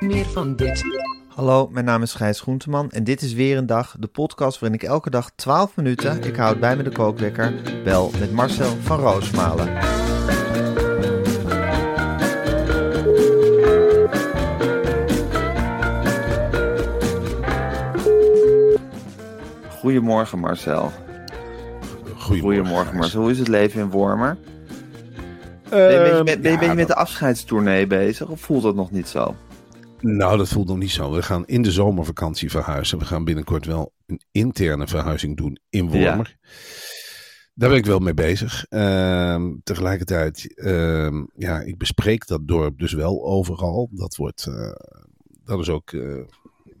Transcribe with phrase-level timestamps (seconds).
[0.00, 0.84] Meer van dit.
[1.28, 4.80] Hallo, mijn naam is Gijs Groenteman en dit is weer een dag, de podcast waarin
[4.80, 9.00] ik elke dag 12 minuten, ik houd bij me de kookwekker, bel met Marcel van
[9.00, 9.68] Roosmalen.
[19.68, 20.92] Goedemorgen Marcel.
[22.16, 23.20] Goedemorgen Marcel.
[23.20, 24.36] Hoe is het leven in Wormer?
[25.68, 28.90] Ben je, met, ben je een beetje met de afscheidstournee bezig of voelt dat nog
[28.90, 29.34] niet zo?
[30.06, 31.12] Nou, dat voelt nog niet zo.
[31.12, 32.98] We gaan in de zomervakantie verhuizen.
[32.98, 36.36] We gaan binnenkort wel een interne verhuizing doen in Wormer.
[37.54, 38.66] Daar ben ik wel mee bezig.
[38.68, 43.88] Ehm, tegelijkertijd, ehm, ja, ik bespreek dat dorp dus wel overal.
[43.92, 44.72] Dat wordt, eh,
[45.44, 46.00] dat is ook, eh,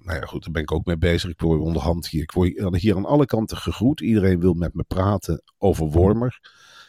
[0.02, 1.30] nou ja goed, daar ben ik ook mee bezig.
[1.30, 4.00] Ik word onderhand hier, ik word hier aan alle kanten gegroet.
[4.00, 6.40] Iedereen wil met me praten over Wormer.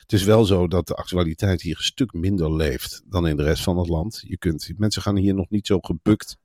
[0.07, 3.43] Het is wel zo dat de actualiteit hier een stuk minder leeft dan in de
[3.43, 4.23] rest van het land.
[4.27, 6.37] Je kunt, mensen gaan hier nog niet zo gebukt.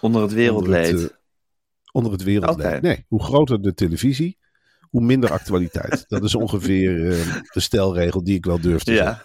[0.00, 0.86] Onder het wereldleed.
[0.92, 1.16] Onder het, uh,
[1.92, 2.66] onder het wereldleed.
[2.66, 2.80] Oké.
[2.80, 4.38] Nee, hoe groter de televisie,
[4.82, 6.04] hoe minder actualiteit.
[6.08, 9.04] dat is ongeveer eh, de stelregel die ik wel durf te Ja.
[9.04, 9.24] zeggen.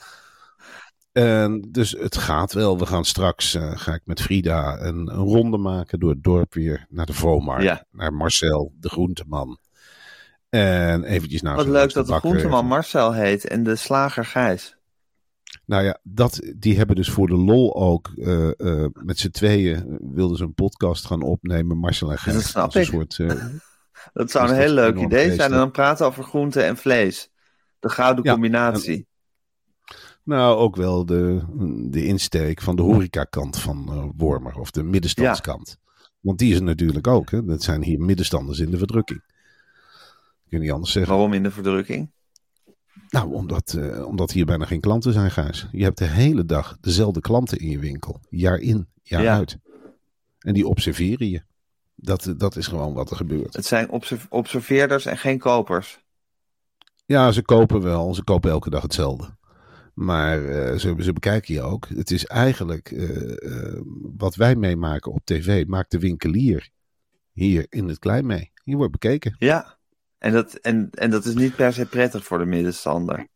[1.12, 2.78] En dus het gaat wel.
[2.80, 6.54] We gaan straks, eh, ga ik met Frida een, een ronde maken door het dorp
[6.54, 7.64] weer naar de Vomar.
[7.64, 7.86] Ja.
[7.92, 9.60] Naar Marcel, de groenteman.
[10.56, 14.78] En eventjes naar Wat leuk dat de groenteman Marcel heet en de slager Gijs.
[15.66, 19.98] Nou ja, dat, die hebben dus voor de lol ook eh, eh, met z'n tweeën
[20.14, 21.78] wilden ze een podcast gaan opnemen.
[21.78, 22.36] Marcel en Gijs.
[22.36, 22.88] Dat snap Als een ik.
[22.88, 23.46] soort, eh,
[24.14, 25.52] Dat zou een heel leuk idee zijn.
[25.52, 27.30] En dan praten over groente en vlees.
[27.80, 29.08] De gouden Ja, combinatie.
[30.24, 31.42] nou, ook wel de,
[31.90, 34.56] de insteek van de horecakant van Wormer.
[34.60, 35.78] Of de middenstandskant.
[36.20, 37.32] Want die is er natuurlijk ook.
[37.32, 37.46] Hè?
[37.46, 39.22] Dat zijn hier middenstanders in de verdrukking.
[40.50, 41.14] Kun je niet anders zeggen.
[41.14, 42.12] Waarom in de verdrukking?
[43.10, 45.68] Nou, omdat, eh, omdat hier bijna geen klanten zijn, Gijs.
[45.72, 48.20] Je hebt de hele dag dezelfde klanten in je winkel.
[48.30, 49.36] Jaar in, jaar Ja.
[49.36, 49.58] uit.
[50.40, 51.42] En die observeren je.
[51.96, 53.56] Dat, dat is gewoon wat er gebeurt.
[53.56, 56.04] Het zijn observ- observeerders en geen kopers.
[57.06, 58.14] Ja, ze kopen wel.
[58.14, 59.38] Ze kopen elke dag hetzelfde.
[59.94, 61.88] Maar eh, ze, ze bekijken je ook.
[61.88, 63.80] Het is eigenlijk eh,
[64.18, 66.70] wat wij meemaken op tv, maakt de winkelier
[67.32, 68.52] hier in het klein mee.
[68.64, 69.36] Je wordt bekeken.
[69.40, 69.78] Ja.
[70.18, 73.28] En dat, en, en dat is niet per se prettig voor de middenstander.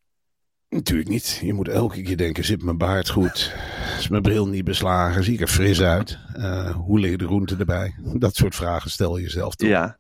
[0.70, 1.40] Natuurlijk niet.
[1.42, 3.54] Je moet elke keer denken, zit mijn baard goed?
[3.98, 5.24] Is mijn bril niet beslagen?
[5.24, 6.18] Zie ik er fris uit?
[6.34, 7.96] Eh, hoe liggen de groenten erbij?
[8.14, 9.70] Dat soort vragen stel je jezelf toe.
[9.70, 9.98] Ja.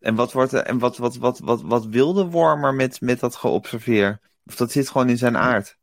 [0.00, 3.20] En wat, wordt er, en wat, wat, wat, wat, wat wil de wormer met, met
[3.20, 4.20] dat geobserveer?
[4.46, 5.76] Of dat zit gewoon in zijn aard?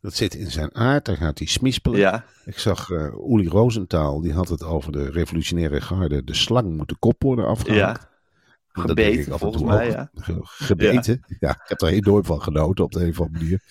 [0.00, 1.98] Dat zit in zijn aard, daar gaat hij smispelen.
[1.98, 2.24] Ja.
[2.44, 6.24] Ik zag eh Uli Rosenthal, die had het over de revolutionaire garde.
[6.24, 8.00] De slang moet de kop worden afgehaakt.
[8.00, 8.08] Ja.
[8.08, 8.14] En
[8.48, 10.10] dat denk ik Gebeten, volgens mij, ja.
[10.14, 11.24] Ge- Gebeten.
[11.40, 11.50] Ja.
[11.50, 13.62] ik heb er enorm van genoten op de een of andere manier.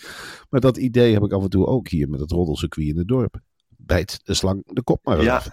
[0.50, 3.08] Maar dat idee heb ik af en toe ook hier met het roddelcircuit in het
[3.08, 3.40] dorp.
[3.78, 5.36] Bijt de slang de kop maar Ja.
[5.36, 5.50] af.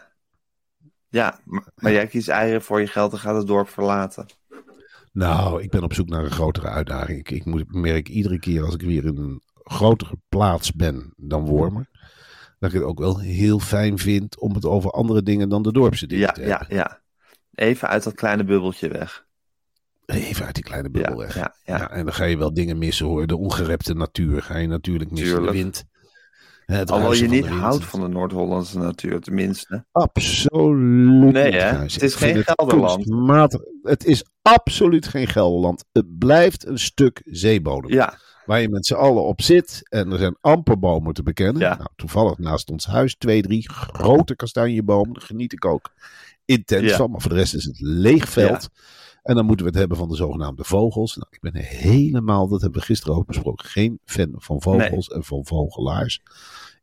[1.09, 4.27] Ja, maar, maar jij kiest eieren voor je geld en gaat het dorp verlaten.
[5.13, 7.19] Nou, ik ben op zoek naar een grotere uitdaging.
[7.19, 11.45] Ik, ik moet, merk iedere keer als ik weer in een grotere plaats ben dan
[11.47, 11.89] Wormer.
[12.59, 15.73] Dat ik het ook wel heel fijn vind om het over andere dingen dan de
[15.73, 16.77] dorpse dingen Ja, te ja, hebben.
[16.77, 17.03] ja.
[17.55, 19.24] Even uit dat kleine bubbeltje weg.
[20.07, 21.35] Even uit die kleine bubbel Ja, weg.
[21.35, 21.91] ja, ja.
[21.91, 23.27] En dan ga je wel dingen missen hoor.
[23.27, 25.29] De ongerepte natuur ga je natuurlijk missen.
[25.29, 25.53] Tuurlijk.
[25.53, 25.85] De wind.
[26.65, 29.85] Het Alhoewel je niet houdt van de Noord-Hollandse natuur, tenminste.
[29.93, 31.77] Absoluut Nee, hè?
[31.79, 33.59] Het is geen Gelderland.
[33.83, 35.85] Het is absoluut geen Gelderland.
[35.93, 37.91] Het blijft een stuk zeebodem.
[37.93, 39.81] Ja, Waar je met z'n allen op zit.
[39.89, 41.63] En er zijn amper bomen te bekennen.
[41.63, 41.77] Ja.
[41.77, 45.13] Nou, toevallig naast ons huis twee, drie grote kastanjebomen.
[45.15, 45.93] Daar geniet ik ook
[46.45, 46.97] intens Ja.
[46.97, 47.11] van.
[47.11, 48.69] Maar voor de rest is het leeg veld.
[49.25, 51.17] En dan moeten we het hebben van de zogenaamde vogels.
[51.17, 55.25] Nou, ik ben helemaal, dat hebben we gisteren ook besproken, geen fan van vogels en
[55.25, 56.23] van vogelaars.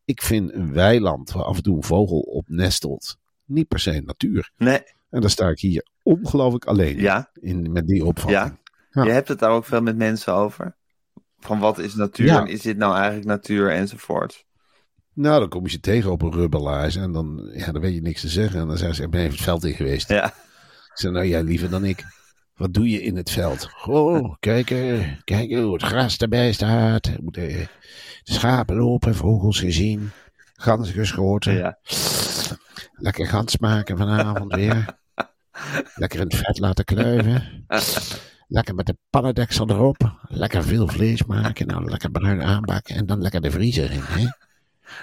[0.06, 4.02] ik vind een weiland waar af en toe een vogel op nestelt niet per se
[4.06, 4.52] natuur.
[4.58, 4.80] Nee,
[5.10, 7.30] En daar sta ik hier ongelooflijk alleen ja.
[7.34, 8.38] in, met die opvatting.
[8.38, 8.60] ja.
[8.92, 9.04] Ja.
[9.04, 10.76] Je hebt het daar ook veel met mensen over.
[11.40, 12.40] Van wat is natuur Ja.
[12.40, 14.46] en is dit nou eigenlijk natuur enzovoort.
[15.14, 18.02] Nou, dan kom je ze tegen op een rubberlaars en dan, ja, dan weet je
[18.02, 18.60] niks te zeggen.
[18.60, 20.10] En dan zeggen ze, ik ben even het veld in geweest.
[20.10, 22.06] Ja, Ik zeg, nou jij liever dan ik.
[22.62, 23.70] Wat doe je in het veld?
[23.86, 27.12] Oh, kijken, kijken hoe het gras erbij staat.
[27.24, 27.68] De
[28.24, 30.12] schapen lopen, vogels gezien,
[30.54, 31.54] ganzen geschoten.
[31.54, 31.78] ja.
[32.94, 34.98] Lekker gans maken vanavond weer.
[35.96, 37.66] Lekker in het vet laten kluiven.
[38.48, 40.20] Lekker met de pannendeksel erop.
[40.28, 41.68] Lekker veel vlees maken.
[41.68, 42.96] Nou, lekker bruin aanbakken.
[42.96, 44.28] En dan lekker de vriezer in, hè.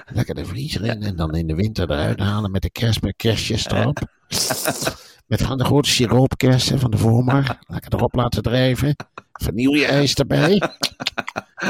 [0.07, 1.03] Lekker de vriezer in.
[1.03, 4.01] En dan in de winter eruit halen met de kerst met kerstjes erop.
[5.29, 7.59] Met van de grote siroopkersen van de Vormar.
[7.67, 8.97] Lekker erop laten drijven.
[9.33, 10.63] Vanilleijs erbij.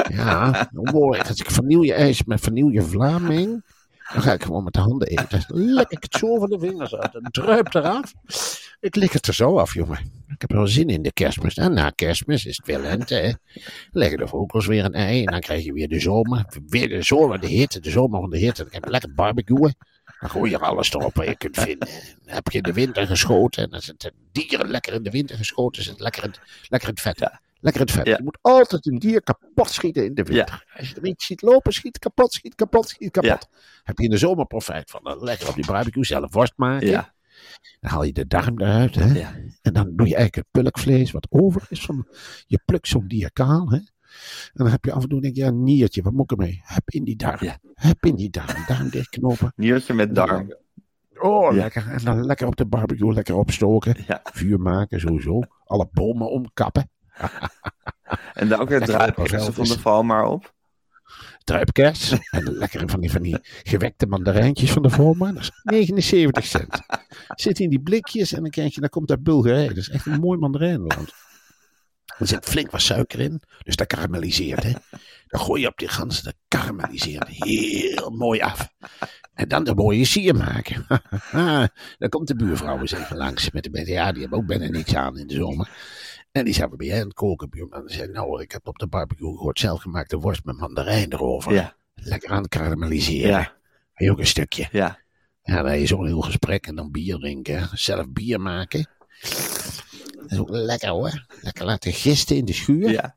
[0.09, 1.21] Ja, mooi.
[1.21, 3.65] Als ik vanilleijs met vanille Vlaming.
[4.13, 5.45] Dan ga ik gewoon met de handen eten.
[5.49, 7.13] Lekker ik het zo van de vingers uit.
[7.13, 8.13] Het druipt eraf.
[8.81, 9.99] Ik lik het er zo af, jongen.
[10.29, 11.57] Ik heb wel zin in de kerstmis.
[11.57, 13.33] En na kerstmis is het weer lente, hè.
[13.91, 15.25] Leggen de vogels weer een ei.
[15.25, 16.45] En dan krijg je weer de zomer.
[16.67, 17.81] Weer de zomer, de hitte.
[17.81, 18.63] De zomer van de hitte.
[18.63, 19.75] Dan heb je lekker barbecuen.
[20.21, 21.89] Dan gooi je alles erop wat je kunt vinden.
[22.25, 23.63] Dan heb je in de winter geschoten.
[23.63, 25.83] En dan zitten dieren lekker in de winter geschoten.
[25.83, 26.35] Zit lekker in,
[26.69, 27.31] lekker in het vet.
[27.61, 28.07] Lekker in het vet.
[28.07, 28.17] Ja.
[28.17, 30.65] Je moet altijd een dier kapot schieten in de winter.
[30.77, 33.49] Als je er iets ziet lopen, schiet kapot, schiet kapot, schiet kapot.
[33.83, 35.01] Heb je in de zomer profijt van.
[35.03, 36.87] Dan lekker op die barbecue zelf worst maken.
[37.81, 38.95] Dan haal je de darm eruit.
[38.95, 39.21] Hè?
[39.63, 41.81] En dan doe je eigenlijk het pulkvlees wat over is.
[41.81, 42.07] Van,
[42.47, 43.71] je plukt zo'n dier kaal.
[43.71, 43.79] Hè?
[44.55, 46.39] En dan heb je af en toe denk je, ja, een niertje, wat moet ik
[46.39, 46.61] ermee?
[46.65, 47.45] Heb in die darm.
[47.45, 47.59] Ja.
[47.75, 48.65] Heb in die darm.
[48.67, 49.53] Darm dichtknopen.
[49.57, 50.55] Niertje met darm.
[51.21, 51.59] Oh, Ja.
[51.63, 51.87] lekker.
[51.91, 53.97] En dan lekker op de barbecue, lekker opstoken.
[54.07, 54.21] Ja.
[54.33, 55.41] Vuur maken, sowieso.
[55.65, 56.91] Alle bomen omkappen.
[58.35, 60.55] En dan ook weer druipkersen opgeveld van de val maar op.
[61.45, 62.11] Druipkers.
[62.31, 65.33] en lekker van die, van die gewekte mandarijntjes van de Vorma.
[65.33, 66.81] Dat is 79 cent.
[67.29, 69.69] Zit in die blikjes en dan krijg je, dan komt uit Bulgarije.
[69.69, 71.13] Dat is echt een mooi mandarijnland.
[72.19, 74.63] Er zit flink wat suiker in, dus dat karamelliseert.
[74.63, 74.73] Hè.
[75.27, 78.69] Dan gooi je op die ganzen, dat karamelliseert heel mooi af.
[79.35, 80.87] En dan de mooie sier maken.
[81.99, 83.87] dan komt de buurvrouw eens even langs met de.
[83.87, 85.69] Ja, die hebben ook bijna niks aan in de zomer.
[86.33, 87.83] En die zei, ben jij aan het koken, buurman?
[87.89, 91.53] En zei, nou, ik heb op de barbecue gehoord zelfgemaakte worst met mandarijn erover.
[91.53, 91.77] Ja.
[91.95, 93.31] Lekker aan het karamelliseren.
[93.31, 93.53] Ja.
[93.95, 94.69] Je ook een stukje.
[94.73, 94.99] Ja.
[95.43, 97.69] Ja, dan je zo'n heel gesprek en dan bier drinken.
[97.73, 98.89] Zelf bier maken.
[100.29, 101.25] Dat is ook lekker hoor.
[101.41, 102.91] Lekker laten gisten in de schuur.
[102.91, 103.17] Ja.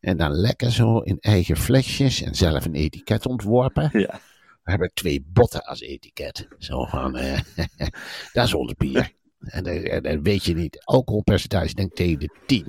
[0.00, 3.90] En dan lekker zo in eigen flesjes en zelf een etiket ontworpen.
[3.92, 4.20] Ja.
[4.62, 6.48] We hebben twee botten als etiket.
[6.58, 7.40] Zo van, eh,
[8.32, 9.12] dat is ons bier.
[9.40, 9.62] En
[10.02, 12.66] dan, weet je niet, alcoholpercentage denk ik tegen de 10.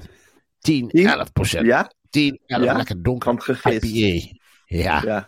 [0.60, 1.08] 10, 10?
[1.08, 1.66] 11 procent.
[1.66, 1.92] Ja.
[2.10, 2.74] 10, 11, Ja?
[2.76, 3.60] lekker donker.
[3.64, 4.36] IPA.
[4.66, 5.02] Ja.
[5.04, 5.28] Ja.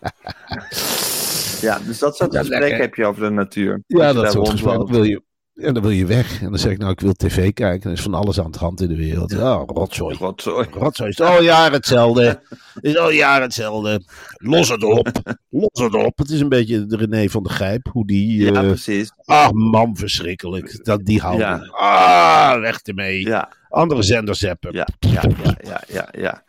[1.67, 3.83] ja, dus dat soort gesprekken heb je over de natuur.
[3.88, 5.21] Ja, dat soort gesprekken wil je.
[5.61, 6.41] En dan wil je weg.
[6.41, 7.83] En dan zeg ik, nou, ik wil tv kijken.
[7.83, 9.31] En er is van alles aan de hand in de wereld.
[9.31, 10.15] Ja, rotzooi.
[10.19, 10.67] Rotzooi.
[10.71, 12.41] Rotzooi is al jaren hetzelfde.
[12.81, 14.01] is al jaren hetzelfde.
[14.33, 15.38] Los het op.
[15.50, 16.17] Los het op.
[16.17, 17.88] Het is een beetje de René van de Gijp.
[17.91, 18.44] Hoe die...
[18.44, 19.11] Ja, eh, precies.
[19.25, 20.85] ah, man, verschrikkelijk.
[20.85, 21.47] Dat, die houden.
[21.47, 21.67] Ja.
[21.71, 23.21] Ah, weg ermee.
[23.21, 25.21] Ja, Andere zenders ja, ja, ja,
[25.61, 26.44] ja, ja, ja.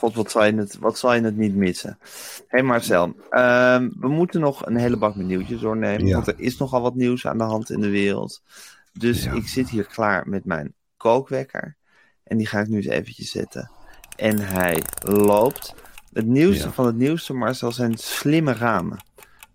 [0.00, 1.98] God, wat zal je het, wat zal je het niet missen?
[2.00, 2.06] Hé
[2.46, 6.06] hey Marcel, ehm, we moeten nog een hele bak met nieuwtjes doornemen.
[6.06, 6.14] Ja.
[6.14, 8.42] Want er is nogal wat nieuws aan de hand in de wereld.
[8.92, 9.32] Dus Ja.
[9.32, 11.76] ik zit hier klaar met mijn kookwekker.
[12.24, 13.70] En die ga ik nu eens eventjes zetten.
[14.16, 15.74] En hij loopt.
[16.12, 16.72] Het nieuwste Ja.
[16.72, 18.98] van het nieuwste, Marcel, zijn slimme ramen.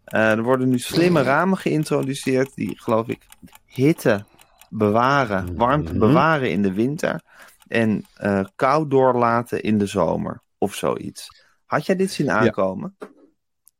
[0.06, 3.26] Eh, er worden nu slimme ramen geïntroduceerd die, geloof ik,
[3.66, 4.26] hitte
[4.70, 6.00] bewaren, warmte Mhm.
[6.00, 7.22] bewaren in de winter
[7.68, 11.28] en eh, kou doorlaten in de zomer of zoiets.
[11.66, 12.98] Had jij dit zien aankomen?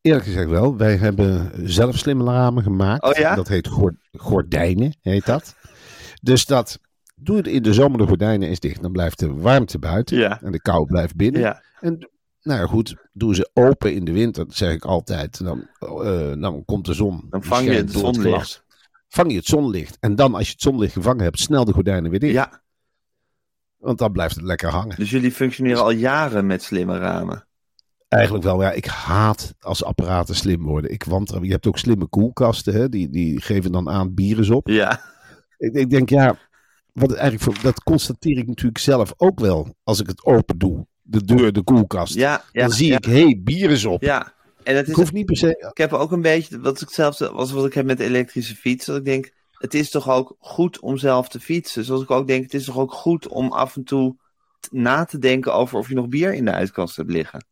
[0.02, 0.78] Eerlijk gezegd wel.
[0.78, 3.04] Wij hebben zelf slimme ramen gemaakt.
[3.04, 3.36] Oh ja?
[3.36, 5.56] Dat heet gor- gordijnen, heet dat.
[6.22, 6.80] Dus dat...
[7.18, 8.82] Doe het in de zomer de gordijnen eens dicht.
[8.82, 10.18] Dan blijft de warmte buiten.
[10.18, 10.42] Ja.
[10.42, 11.42] En de kou blijft binnen.
[11.42, 12.10] Ja, En
[12.42, 15.44] nou ja, goed, doe ze open in de winter, dat zeg ik altijd.
[15.44, 17.26] Dan, eh, dan komt de zon.
[17.30, 18.64] dan vang je het zonlicht.
[19.08, 19.98] Vang je het zonlicht.
[20.00, 22.34] En dan, als je het zonlicht gevangen hebt, snel de gordijnen weer dicht.
[22.34, 22.62] Ja,
[23.86, 24.96] Want dan blijft het lekker hangen.
[24.96, 27.48] dus jullie functioneren al jaren met slimme ramen.
[28.08, 28.72] Eigenlijk wel, ja.
[28.72, 30.92] Ik haat als apparaten slim worden.
[30.92, 31.44] Ik wantrouw.
[31.44, 32.90] Je hebt ook slimme koelkasten, hè?
[32.90, 34.68] Die, die geven dan aan bieren op.
[34.68, 35.02] Ja,
[35.58, 36.38] Ik, ik denk, ja,
[36.94, 39.76] wat eigenlijk voor, dat constateer ik natuurlijk zelf ook wel.
[39.84, 42.14] Als ik het open doe, de deur, de koelkast.
[42.14, 42.62] ja, ja.
[42.62, 44.02] dan zie ja, ik, hé, hey, bier is op.
[44.02, 45.70] Ja, en Ik is, hoef niet per se...
[45.72, 48.56] ik heb ook een beetje, wat is hetzelfde als wat ik heb met de elektrische
[48.56, 48.86] fiets.
[48.86, 51.84] Dat ik denk, het is toch ook goed om zelf te fietsen.
[51.84, 54.16] Zoals ik ook denk, het is toch ook goed om af en toe
[54.72, 57.46] na te denken over of je nog bier in de ijskast hebt liggen.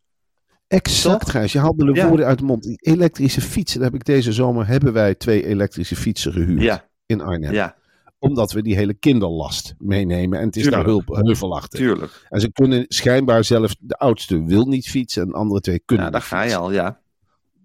[0.67, 1.31] Exact, Toch?
[1.31, 1.51] Gijs.
[1.51, 2.07] Je haalt me de Ja.
[2.07, 2.63] woorden uit de mond.
[2.63, 3.79] Die elektrische fietsen.
[3.79, 7.53] Daar heb ik deze zomer hebben wij twee elektrische fietsen gehuurd Ja, in Arnhem.
[7.53, 7.75] ja,
[8.19, 10.39] Omdat we die hele kinderlast meenemen.
[10.39, 11.79] En het is daar hulp, heuvelachtig.
[11.79, 12.25] tuurlijk.
[12.29, 16.05] En ze kunnen schijnbaar zelfs, de oudste wil niet fietsen en de andere twee kunnen
[16.05, 17.01] Ja, daar ga je al, ja.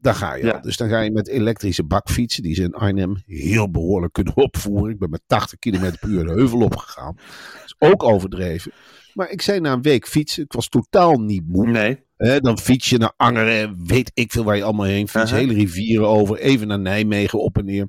[0.01, 0.59] Daar ga je Ja.
[0.59, 4.93] Dus dan ga je met elektrische bakfietsen, die ze in Arnhem heel behoorlijk kunnen opvoeren.
[4.93, 7.17] Ik ben met 80 km per uur de heuvel opgegaan.
[7.17, 8.73] Dat is ook overdreven.
[9.15, 11.67] Maar ik zei na een week fietsen, ik was totaal niet moe.
[11.67, 15.33] Nee, dan fiets je naar Angeren, weet ik veel waar je allemaal heen fietst.
[15.33, 15.49] Uh-huh.
[15.49, 17.89] Hele rivieren over, even naar Nijmegen op en neer.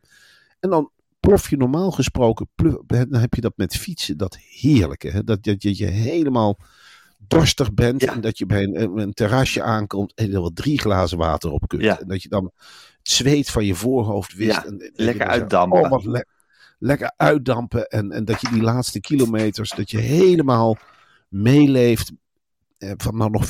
[0.60, 2.50] En dan plof je normaal gesproken,
[2.88, 5.10] dan heb je dat met fietsen, dat heerlijke.
[5.10, 5.24] Hè?
[5.24, 6.60] Dat, dat je, je helemaal
[7.30, 8.14] dorstig bent Ja.
[8.14, 11.52] en dat je bij een, een terrasje aankomt en je er wel drie glazen water
[11.52, 11.82] op kunt.
[11.82, 12.00] Ja.
[12.00, 12.44] En dat je dan
[12.98, 14.52] het zweet van je voorhoofd wist.
[14.56, 15.82] Ja, en, en lekker uitdampen.
[15.82, 16.26] Oh, wat le-
[16.80, 20.78] lekker uitdampen en, en dat je die laatste kilometers, dat je helemaal
[21.28, 22.12] meeleeft
[22.78, 23.50] eh, van nou nog 4,8,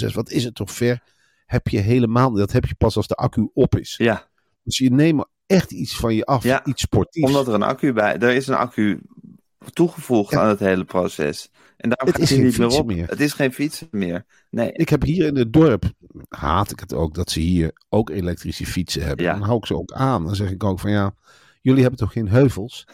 [0.00, 1.02] 4,7, 4,6, wat is het toch ver?
[1.46, 3.94] Heb je helemaal, dat heb je pas als de accu op is.
[3.96, 4.28] ja.
[4.62, 7.26] Dus je neemt echt iets van je af, Ja, iets sportiefs.
[7.26, 8.18] Omdat er een accu bij...
[8.18, 9.00] Er is een accu
[9.72, 10.40] toegevoegd Ja.
[10.42, 11.50] aan het hele proces.
[11.80, 12.90] En daarom Het gaat is hij geen niet meer fietsen op.
[12.96, 13.08] meer.
[13.08, 14.24] Het is geen fietsen meer.
[14.50, 14.72] Nee.
[14.72, 15.84] Ik heb hier in het dorp,
[16.28, 19.24] haat ik het ook, dat ze hier ook elektrische fietsen hebben.
[19.24, 19.32] Ja.
[19.32, 20.24] Dan hou ik ze ook aan.
[20.24, 21.14] Dan zeg ik ook van ja,
[21.60, 22.86] jullie hebben toch geen heuvels?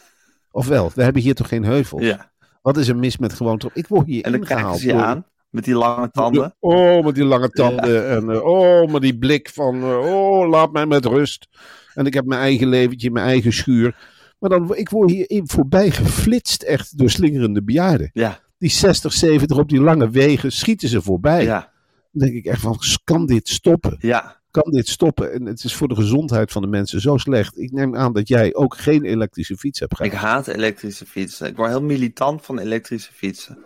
[0.51, 2.03] Ofwel, we hebben hier toch geen heuvels?
[2.03, 2.33] Ja.
[2.63, 3.71] Wat is er mis met gewoon toch?
[3.75, 4.79] Ik word hier En dan ingehaald.
[4.79, 6.55] ze je door- aan met die lange tanden.
[6.61, 8.09] Oh, met die lange tanden.
[8.09, 11.49] En eh, oh, met die blik van, eh, oh, laat mij met rust.
[11.95, 13.97] En ik heb mijn eigen leventje, mijn eigen schuur.
[14.39, 18.11] Maar dan, ik word hier voorbij geflitst echt door slingerende bejaarden.
[18.13, 21.45] Ja, Die 60, 70 op die lange wegen schieten ze voorbij.
[21.45, 21.73] ja,
[22.13, 23.97] Dan denk ik echt van, kan dit stoppen?
[24.01, 24.45] ja.
[24.51, 25.33] Kan dit stoppen?
[25.33, 27.59] En het is voor de gezondheid van de mensen zo slecht.
[27.59, 30.27] Ik neem aan dat jij ook geen elektrische fiets hebt Ik gehad.
[30.29, 31.47] haat elektrische fietsen.
[31.47, 33.59] Ik word heel militant van elektrische fietsen.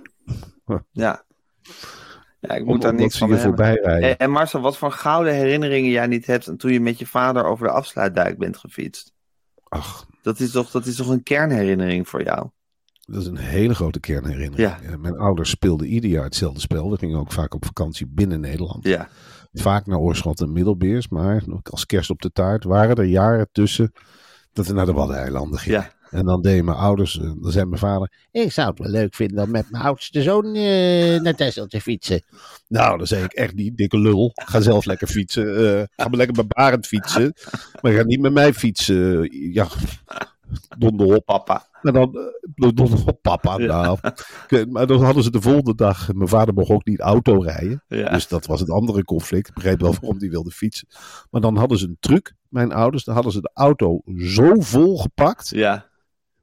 [0.66, 0.78] Huh.
[0.92, 1.24] Ja.
[2.40, 4.08] Ja, ik Om- moet daar niks van voorbij rijden.
[4.08, 7.44] En, en Marcel, wat voor gouden herinneringen jij niet hebt toen je met je vader
[7.44, 9.12] over de afsluitdijk bent gefietst?
[9.68, 12.48] Ach, Dat is toch, dat is toch een kernherinnering voor jou?
[13.12, 14.68] Dat is een hele grote kernherinnering.
[14.82, 14.90] Ja.
[14.90, 16.90] Ja, Mijn ouders speelden ieder jaar hetzelfde spel.
[16.90, 18.84] We gingen ook vaak op vakantie binnen Nederland.
[18.86, 19.08] Ja,
[19.52, 21.08] Vaak naar Oorschot en Middelbeers.
[21.08, 23.92] Maar als kerst op de taart waren er jaren tussen
[24.52, 25.80] dat we naar de Waddeneilanden gingen.
[25.80, 28.12] ja, En dan deden mijn ouders, eh, dan zei mijn vader...
[28.30, 31.80] Ik zou het wel leuk vinden om met mijn oudste zoon eh, naar Texel te
[31.80, 32.22] fietsen.
[32.68, 34.30] Nou, dan zei ik echt niet, dikke lul.
[34.34, 35.56] Ga zelf lekker fietsen.
[35.78, 37.32] eh, ga maar lekker met Barend fietsen.
[37.80, 39.28] Maar ga niet met mij fietsen.
[39.52, 39.66] Ja,
[40.78, 41.24] donder op.
[41.24, 41.68] papa.
[41.82, 43.56] Maar dan, eh, papa.
[43.56, 43.98] Nou,
[44.68, 46.12] maar dan hadden ze de volgende dag.
[46.12, 47.84] Mijn vader mocht ook niet auto rijden.
[47.88, 48.10] Ja.
[48.10, 49.48] Dus dat was het andere conflict.
[49.48, 50.88] Ik begreep wel waarom die wilde fietsen.
[51.30, 53.04] Maar dan hadden ze een truc, mijn ouders.
[53.04, 55.48] Dan hadden ze de auto zo vol gepakt.
[55.48, 55.88] Ja,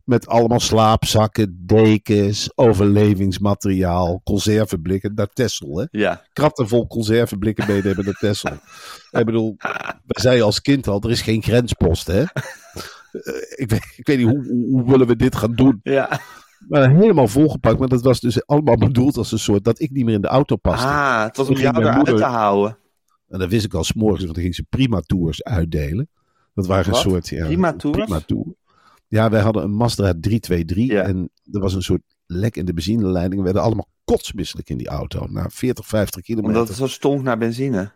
[0.04, 5.12] Met allemaal slaapzakken, dekens, overlevingsmateriaal, conserveblikken.
[5.16, 5.86] Naar Tessel, hè.
[5.92, 8.52] ja, Kratten vol conserveblikken meenemen naar Tessel.
[9.20, 12.24] Ik bedoel, wij zeiden als kind al, er is geen grenspost, hè.
[13.24, 13.34] Eh,
[13.64, 15.80] Ik weet, ik weet niet, hoe, hoe, willen we dit gaan doen?
[15.84, 16.20] ja.
[16.68, 17.80] Maar helemaal volgepakt.
[17.80, 20.28] Maar dat was dus allemaal bedoeld als een soort dat ik niet meer in de
[20.28, 20.88] auto paste.
[20.88, 22.78] Ah, het was om jou eruit moeder- te houden.
[23.30, 26.10] En dat wist ik al s'morgens, want dan ging ze prima tours uitdelen.
[26.54, 27.04] Dat waren Wat?
[27.06, 27.28] een soort...
[27.28, 27.98] Ja, Prima tours?
[27.98, 28.46] Prima tour.
[29.08, 31.04] Ja, wij hadden een Mazda 323 Ja.
[31.04, 33.36] en er was een soort lek in de benzineleiding.
[33.38, 35.26] We werden allemaal kotsmisselijk in die auto.
[35.30, 36.54] Na 40, 50 kilometer.
[36.56, 37.92] Omdat het zo stonk naar benzine.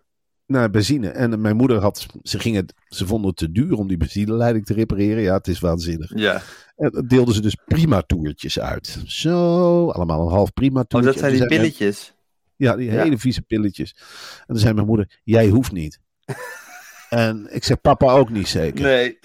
[0.51, 1.09] Naar benzine.
[1.09, 4.65] En mijn moeder had, ze, ging het, ze vonden het te duur om die benzineleiding
[4.65, 5.23] te repareren.
[5.23, 6.11] Ja, het is waanzinnig.
[6.15, 6.41] Ja.
[6.75, 8.99] En dan deelden ze dus prima toertjes uit.
[9.05, 11.09] Zo, allemaal een half prima Oh, toertje.
[11.11, 12.13] dat zijn die pilletjes.
[12.55, 13.01] ja, die Ja.
[13.03, 13.95] hele vieze pilletjes.
[14.39, 15.99] En toen zei mijn moeder, jij hoeft niet.
[17.09, 18.83] en ik zei, papa ook niet zeker.
[18.85, 19.19] Nee.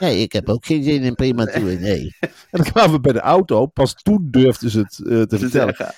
[0.00, 2.16] Nee, ik heb ook geen zin in prima tour, nee.
[2.20, 3.66] En dan kwamen we bij de auto.
[3.66, 5.74] Pas toen durfden ze het eh, te Te vertellen.
[5.76, 5.94] zeggen.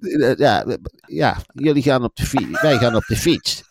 [0.00, 0.74] Eh, Ja, eh,
[1.06, 2.60] ja, jullie gaan op de fiets.
[2.62, 3.64] Wij gaan op de fiets.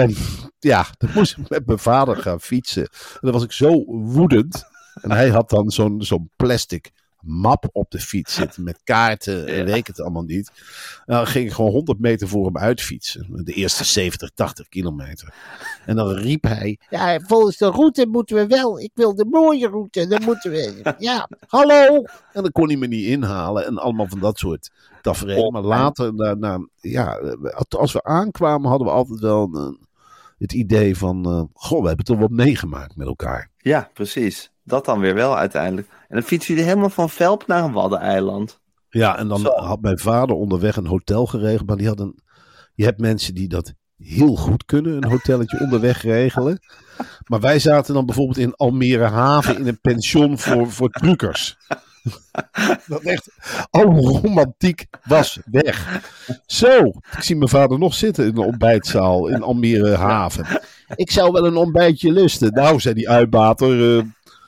[0.00, 0.14] En
[0.58, 2.82] ja, dan moest ik met mijn vader gaan fietsen.
[2.82, 4.64] En dan was ik zo woedend.
[5.02, 6.90] En hij had dan zo'n zo'n plastic
[7.20, 10.50] map op de fiets zitten met kaarten en weet ik het allemaal niet.
[11.06, 13.44] En dan ging ik gewoon 100 meter voor hem uitfietsen.
[13.44, 15.34] De eerste 70, 80 kilometer.
[15.86, 18.80] En dan riep hij, ja, volgens de route moeten we wel.
[18.80, 20.06] Ik wil de mooie route.
[20.06, 22.02] Dan moeten we, ja, hallo.
[22.32, 24.70] En dan kon hij me niet inhalen en allemaal van dat soort
[25.02, 25.50] tafereel.
[25.50, 27.20] Maar later, na, na, ja,
[27.68, 29.88] als we aankwamen, hadden we altijd wel een,
[30.40, 33.50] het idee van, eh, goh, we hebben toch wat meegemaakt met elkaar.
[33.58, 34.52] Ja, precies.
[34.64, 35.88] Dat dan weer wel uiteindelijk.
[35.88, 38.60] En dan fietsen jullie helemaal van Velp naar een waddeneiland.
[38.88, 39.50] Ja, en dan Zo.
[39.50, 41.66] had mijn vader onderweg een hotel geregeld.
[41.66, 42.22] Maar die had een.
[42.74, 46.60] Je hebt mensen die dat heel goed kunnen, een hotelletje onderweg regelen.
[47.26, 51.56] Maar wij zaten dan bijvoorbeeld in Almere Haven in een pension voor, voor truckers.
[52.86, 53.28] Dat echt,
[53.70, 56.02] alle romantiek was weg.
[56.46, 60.60] Zo, ik zie mijn vader nog zitten in de ontbijtzaal in Almere Haven.
[60.94, 62.52] Ik zou wel een ontbijtje lusten.
[62.52, 63.98] Nou, zei die uitbater,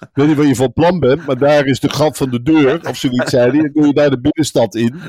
[0.03, 2.43] ik weet niet wat je van plan bent, maar daar is de gat van de
[2.43, 3.61] deur, of zoiets zei hij.
[3.61, 5.01] Dan kun je daar de binnenstad in.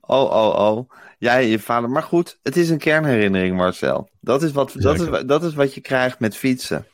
[0.00, 0.90] Oh, oh, oh.
[1.18, 1.90] Jij en je vader.
[1.90, 4.08] Maar goed, het is een kernherinnering, Marcel.
[4.20, 6.86] Dat is wat, dat is, dat is wat je krijgt met fietsen.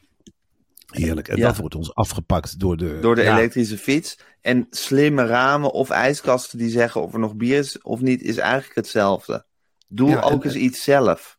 [0.90, 1.28] Heerlijk.
[1.28, 1.46] En Ja.
[1.46, 2.98] dat wordt ons afgepakt door de...
[3.00, 4.18] Door de ja, elektrische fiets.
[4.40, 8.36] En slimme ramen of ijskasten die zeggen of er nog bier is of niet, is
[8.36, 9.44] eigenlijk hetzelfde.
[9.88, 11.38] Doe Ja, en- ook eens iets zelf.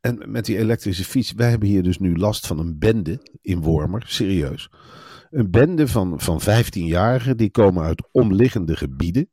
[0.00, 3.60] En met die elektrische fiets, wij hebben hier dus nu last van een bende in
[3.60, 4.70] Wormer, serieus.
[5.30, 9.30] Een bende van, van 15-jarigen, die komen uit omliggende gebieden.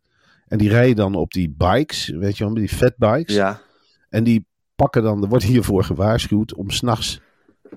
[0.50, 3.36] En die rijden dan op die bikes, weet je wel, die fatbikes.
[3.36, 3.62] Ja.
[4.10, 7.20] En die pakken dan, er wordt hiervoor gewaarschuwd om s'nachts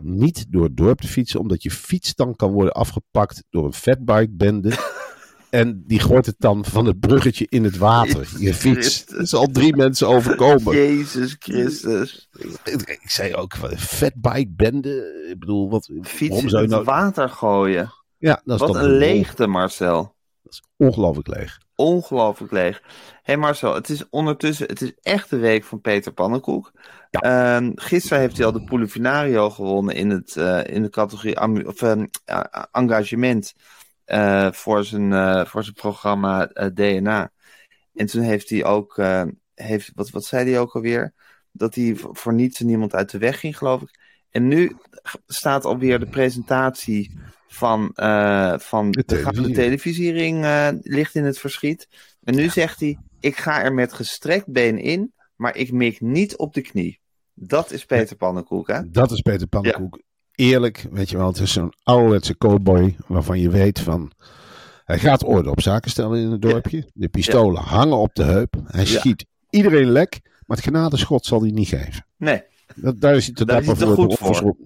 [0.00, 3.72] niet door het dorp te fietsen, omdat je fiets dan kan worden afgepakt door een
[3.72, 4.72] fatbike-bende.
[5.50, 9.06] En die gooit het dan van het bruggetje in het water, je fiets.
[9.06, 10.74] Dat is al drie mensen overkomen.
[10.74, 12.28] Jezus Christus.
[12.84, 15.26] Ik zei ook, fatbike-bende.
[15.30, 16.84] Ik bedoel, wat, Fiets in het nou...
[16.84, 17.92] water gooien.
[18.18, 20.14] Ja, dat is Wat een leegte, Marcel.
[20.42, 21.58] Dat is ongelooflijk leeg.
[21.82, 22.80] Ongelooflijk leeg.
[22.82, 22.88] Hé
[23.22, 26.72] hey Marcel, het is ondertussen, het is echt de week van Peter Pannenkoek.
[27.10, 31.82] Ehm, gisteren heeft hij al de Polifinario gewonnen in, het, eh, in de categorie of,
[31.82, 33.54] ehm, ja, engagement
[34.04, 37.30] eh, voor, zijn, eh, voor zijn programma DNA.
[37.94, 39.24] En toen heeft hij ook, eh,
[39.54, 41.12] heeft, wat, wat zei hij ook alweer?
[41.52, 43.98] Dat hij voor voor niets en niemand uit de weg ging, geloof ik.
[44.30, 44.76] En nu
[45.26, 47.18] staat alweer de presentatie
[47.52, 49.04] van, eh, van De
[49.52, 50.44] televisiering.
[50.44, 51.88] eh, ligt in het verschiet.
[52.22, 56.36] En nu zegt hij, ik ga er met gestrekt been in, maar ik mik niet
[56.36, 57.00] op de knie.
[57.34, 58.90] Dat is Peter Pannenkoek, hè?
[58.90, 60.00] Dat is Peter Pannenkoek.
[60.34, 64.12] Eerlijk, weet je wel, het is zo'n ouderwetse cowboy waarvan je weet van...
[64.84, 66.90] Hij gaat orde op zaken stellen in het dorpje.
[66.94, 68.54] De pistolen hangen op de heup.
[68.66, 72.06] Hij schiet iedereen lek, maar het genadeschot zal hij niet geven.
[72.16, 72.42] Nee,
[72.76, 73.94] Dat, daar is hij te Daar dapper voor.
[73.94, 74.56] goed voor.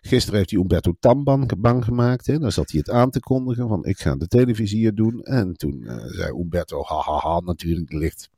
[0.00, 2.26] Gisteren heeft hij Umberto Tan bang, gemaakt.
[2.26, 2.38] Hè?
[2.38, 5.22] Dan zat hij het aan te kondigen van ik ga de televisie hier doen.
[5.22, 8.30] En toen eh, zei Umberto, ha ha ha, natuurlijk ligt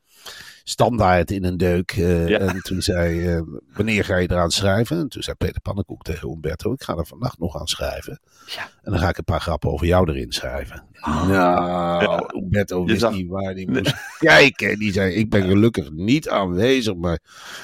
[0.64, 1.90] standaard in een deuk.
[1.90, 2.38] eh, Ja.
[2.38, 3.40] En toen zei, eh,
[3.74, 4.98] wanneer ga je eraan schrijven?
[4.98, 8.20] En toen zei Peter Pannenkoek tegen Umberto, ik ga er vannacht nog aan schrijven.
[8.46, 8.62] Ja.
[8.82, 10.82] En dan ga ik een paar grappen over jou erin schrijven.
[11.28, 14.78] Nou, Umberto wist zag- niet waar hij moest kijken.
[14.78, 16.94] Die zei, ik ben gelukkig niet aanwezig.
[16.94, 17.18] Maar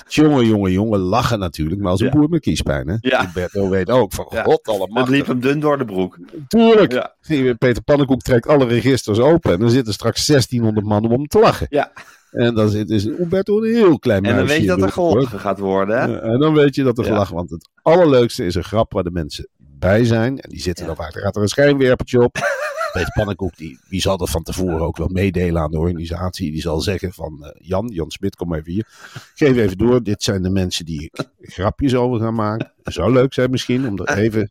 [0.09, 1.81] jongen, jongen, jongen, lachen natuurlijk.
[1.81, 2.13] Maar als een Ja.
[2.13, 2.97] boer met kiespijn, hè?
[3.01, 3.25] Ja.
[3.25, 4.43] Umberto weet ook van, Ja.
[4.43, 5.09] god het allemaal.
[5.09, 6.19] liep hem dun door de broek.
[6.49, 6.93] Tuurlijk.
[6.93, 7.15] Ja.
[7.59, 9.53] Peter Pannenkoek trekt alle registers open.
[9.53, 11.67] En dan zitten straks 1600 man om hem te lachen.
[11.71, 11.93] Ja.
[12.37, 15.41] En dan zit is Umberto een heel klein En dan weet je dat er geholpen
[15.41, 18.93] gaat worden, En dan weet je dat er gelachen Want het allerleukste is een grap
[18.93, 20.39] waar de mensen bij zijn.
[20.41, 21.15] En die zitten dan vaak.
[21.15, 22.37] Er gaat er een schijnwerpertje op.
[22.93, 26.51] Peter Pannenkoek, die, die zal dat van tevoren ook wel meedelen aan de organisatie.
[26.51, 28.87] Die zal zeggen van eh, Jan, Jan Smit, kom even hier.
[29.35, 30.03] Geef even door.
[30.03, 32.73] Dit zijn de mensen die grapjes over gaan maken.
[32.83, 34.51] Het zou leuk zijn misschien om er even...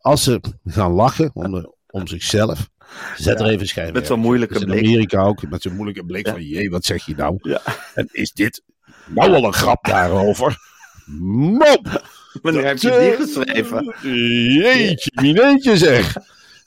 [0.00, 2.68] Als ze gaan lachen om, de- om zichzelf,
[3.16, 4.00] zet er even schijnwerper.
[4.00, 4.84] Met zo'n moeilijke is in blik.
[4.84, 7.38] Amerika ook, met zo'n moeilijke blik van, jee, wat zeg je nou?
[7.42, 7.60] Ja.
[7.94, 8.62] En is dit
[9.06, 10.56] nou al een grap daarover?
[11.20, 12.02] Mop!
[12.42, 13.94] Wanneer heb je die geschreven?
[14.52, 16.16] Jeetje, mineetje zeg.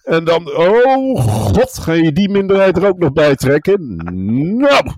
[0.04, 3.96] En dan, oh god, ga je die minderheid er ook nog bij trekken?
[4.58, 4.92] Nou!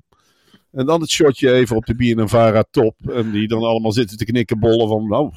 [0.71, 2.95] En dan het shotje even op de BNNVARA top.
[3.09, 5.31] En die dan allemaal zitten te knikkenbollen van, nou...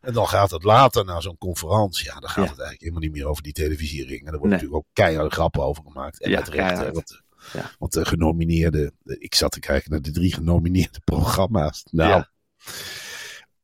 [0.00, 2.04] En dan gaat het later naar zo'n conferentie.
[2.04, 2.50] Ja, dan gaat Ja.
[2.50, 4.20] het eigenlijk helemaal niet meer over die televisiering.
[4.20, 4.50] En er worden Nee.
[4.58, 6.20] natuurlijk ook keiharde grappen over gemaakt.
[6.22, 7.70] En Ja, met recht, want, Ja.
[7.78, 8.92] want de genomineerde...
[9.04, 11.84] Ik zat te kijken naar de drie genomineerde programma's.
[11.90, 12.24] Nou...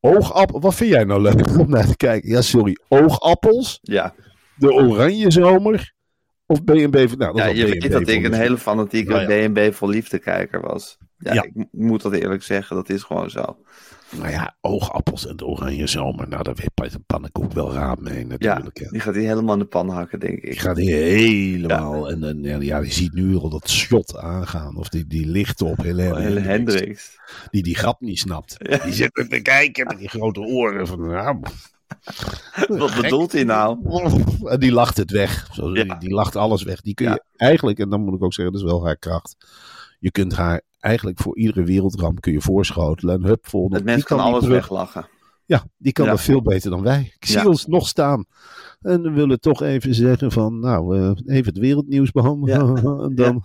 [0.00, 2.28] Oogappel, wat vind jij nou leuk om naar te kijken?
[2.30, 2.78] Ja, sorry.
[2.88, 4.14] Oogappels, Ja,
[4.56, 5.94] de Oranje Zomer
[6.48, 7.14] of BNB?
[7.18, 9.48] Nou, ja je weet B&B dat ik voor een hele fanatieke Nou ja.
[9.48, 10.98] BNB vol liefdekijker was.
[11.18, 11.42] Ja, Ja.
[11.42, 13.58] ik moet dat eerlijk zeggen, dat is gewoon zo.
[14.16, 16.28] Nou ja, oogappels en de Oranje Zomer.
[16.28, 18.78] Nou, daar weet Peter Pannenkoek wel raad mee Ja, natuurlijk.
[18.78, 18.86] hè.
[18.90, 20.50] die gaat hij helemaal in de pan hakken, denk ik.
[20.50, 22.10] Die gaat hier helemaal.
[22.10, 24.76] En, en ja, ja, die ziet nu al dat shot aangaan.
[24.76, 27.18] Of die, die licht op Helene, Oh, Hele Hendricks, Hendricks.
[27.50, 28.56] Die die grap niet snapt.
[28.58, 28.78] Ja.
[28.78, 30.86] Die zit er te kijken met die grote oren.
[30.86, 31.40] Van, nou,
[32.78, 33.78] Wat bedoelt hij nou?
[34.44, 35.48] En die lacht het weg.
[35.52, 35.82] Zo, Ja.
[35.84, 36.80] die, die lacht alles weg.
[36.80, 39.36] Die kun je eigenlijk, en dan moet ik ook zeggen, dat is wel haar kracht.
[39.98, 43.14] Je kunt haar eigenlijk voor iedere wereldramp kun je voorschotelen.
[43.14, 43.76] En hup, volgende.
[43.76, 45.08] Het mens die kan alles weglachen.
[45.44, 46.10] Ja, die kan Ja.
[46.10, 47.12] dat veel beter dan wij.
[47.18, 47.46] Ik zie Ja.
[47.46, 48.24] ons nog staan.
[48.80, 52.76] En we willen toch even zeggen van, nou, eh, even het wereldnieuws behandelen.
[53.08, 53.44] en dan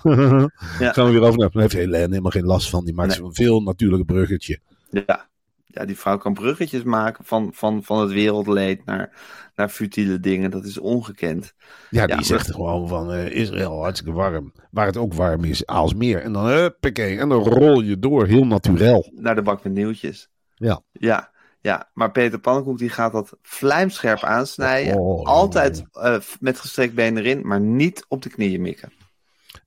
[0.79, 0.91] Ja.
[0.91, 1.39] gaan we weer over.
[1.39, 2.85] naar- Dan heeft Helene helemaal geen last van.
[2.85, 3.17] Die maakt Nee.
[3.17, 4.59] zo'n veel natuurlijk bruggetje.
[4.89, 5.27] Ja,
[5.73, 9.11] ja, die vrouw kan bruggetjes maken van, van, van het wereldleed naar,
[9.55, 10.51] naar futiele dingen.
[10.51, 11.53] Dat is ongekend.
[11.89, 14.51] Ja, die Ja, zegt gewoon van eh, Israël hartstikke warm.
[14.71, 16.21] Waar het ook warm is, Aalsmeer.
[16.21, 19.09] En dan huppakee, en dan rol je door, heel natuurlijk.
[19.15, 20.29] Naar de bak met nieuwtjes.
[20.55, 20.81] Ja.
[20.91, 21.31] Ja,
[21.61, 21.89] ja.
[21.93, 24.97] maar Peter Pannenkoek die gaat dat vlijmscherp aansnijden.
[24.99, 28.91] Oh, Altijd eh, met gestrekt been erin, maar niet op de knieën mikken.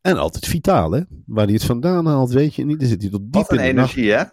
[0.01, 1.01] En altijd vitaal, hè?
[1.27, 2.81] Waar hij het vandaan haalt, weet je niet.
[2.81, 3.97] Dan zit hij tot diep Wat een in de nacht.
[3.97, 4.25] energie, hè?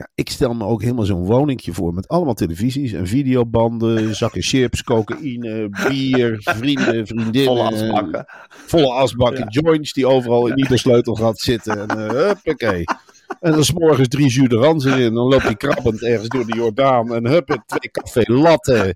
[0.00, 4.42] Ja, ik stel me ook helemaal zo'n woningje voor met allemaal televisies en videobanden, zakken
[4.42, 7.44] chips, cocaïne, bier, vrienden, vriendinnen.
[7.44, 8.24] Volle asbakken.
[8.48, 11.88] Volle asbakken, joints die overal in ieder sleutelgat zitten.
[11.88, 12.84] En uh, huppakee.
[13.40, 15.14] En dan 's morgens drie jus de rans erin.
[15.14, 17.14] Dan loop je krabbend ergens door de Jordaan.
[17.14, 18.94] En hup, twee café latte.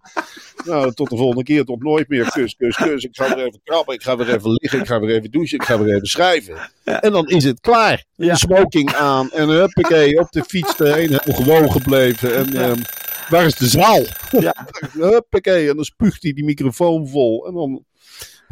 [0.64, 2.30] Nou, tot de volgende keer, tot nooit meer.
[2.30, 3.04] Kus, kus, kus.
[3.04, 3.94] Ik ga weer even krabben.
[3.94, 4.80] Ik ga weer even liggen.
[4.80, 5.58] Ik ga weer even douchen.
[5.58, 6.70] Ik ga weer even schrijven.
[6.84, 8.04] En dan is het klaar.
[8.16, 9.30] De smoking aan.
[9.30, 11.20] En huppakee, op de fiets erheen.
[11.22, 12.36] Gewoon gebleven.
[12.36, 12.80] En ehm,
[13.28, 14.02] waar is de zaal?
[14.30, 14.66] Ja.
[15.10, 15.68] Huppakee.
[15.68, 17.46] En dan spuugt hij die microfoon vol.
[17.46, 17.84] En dan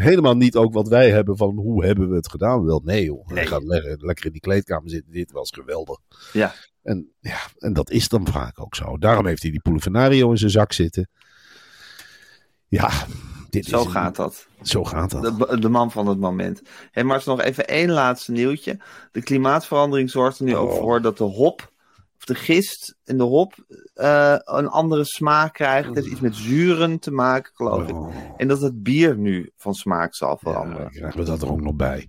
[0.03, 2.65] helemaal niet ook wat wij hebben van hoe hebben we het gedaan.
[2.65, 3.27] Wel, nee joh.
[3.29, 3.47] Nee.
[3.47, 5.13] gaat lekker, lekker in die kleedkamer zitten.
[5.13, 5.99] Dit was geweldig.
[6.33, 6.55] Ja.
[6.83, 8.99] En, ja, en dat is dan vaak ook zo.
[8.99, 11.09] Daarom heeft hij die Polifenario in zijn zak zitten.
[12.69, 12.91] Ja,
[13.51, 14.47] dit Zo is een- gaat dat.
[14.63, 15.39] Zo gaat dat.
[15.39, 16.63] De, de man van het moment.
[16.91, 18.79] Hé, maar nog even één laatste nieuwtje.
[19.13, 20.79] De klimaatverandering zorgt er nu ook Oh.
[20.79, 21.72] voor dat de hop,
[22.23, 23.55] of de gist in de hop,
[23.95, 25.87] eh, een andere smaak krijgt.
[25.87, 27.95] Het heeft iets met zuren te maken, geloof ik.
[27.95, 30.91] Oh, En dat het bier nu van smaak zal ja, veranderen.
[30.91, 32.09] krijgen we dat er ook nog bij.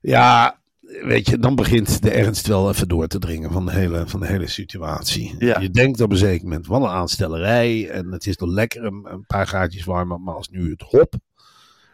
[0.00, 4.06] Ja, weet je, dan begint de ernst wel even door te dringen van de hele,
[4.06, 5.34] van de hele situatie.
[5.38, 5.60] Ja.
[5.60, 7.90] Je denkt op een zeker moment, wat een aanstellerij.
[7.90, 10.20] En het is toch lekker een, een paar gaatjes warmer.
[10.20, 11.14] Maar als nu het hop,